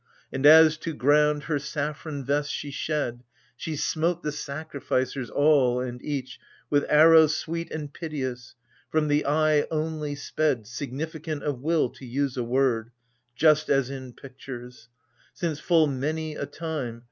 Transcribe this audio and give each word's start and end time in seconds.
AGAMEMNON. 0.33 0.41
21 0.41 0.57
And 0.63 0.67
as 0.67 0.77
to 0.77 0.93
ground 0.95 1.43
her 1.43 1.59
saffron 1.59 2.25
vest 2.25 2.51
she 2.51 2.71
shed, 2.71 3.23
She 3.55 3.75
smote 3.75 4.23
the 4.23 4.31
sacrificers 4.31 5.29
all 5.29 5.79
and 5.79 6.01
each 6.03 6.39
With 6.71 6.87
arrow 6.89 7.27
sweet 7.27 7.69
and 7.69 7.93
piteous, 7.93 8.55
From 8.89 9.09
the 9.09 9.27
eye 9.27 9.67
only 9.69 10.15
sped,— 10.15 10.65
Significant 10.65 11.43
of 11.43 11.61
will 11.61 11.87
to 11.89 12.05
use 12.07 12.35
a 12.35 12.43
word, 12.43 12.89
Just 13.35 13.69
as 13.69 13.91
in 13.91 14.13
pictures: 14.13 14.89
since, 15.35 15.59
full 15.59 15.85
many 15.85 16.33
a 16.33 16.47
time. 16.47 16.99